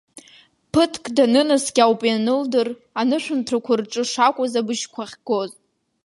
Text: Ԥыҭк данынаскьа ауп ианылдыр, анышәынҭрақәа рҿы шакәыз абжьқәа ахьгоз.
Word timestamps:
Ԥыҭк 0.71 1.03
данынаскьа 1.15 1.81
ауп 1.85 2.01
ианылдыр, 2.09 2.67
анышәынҭрақәа 2.99 3.73
рҿы 3.79 4.03
шакәыз 4.11 4.53
абжьқәа 4.59 5.03
ахьгоз. 5.05 5.51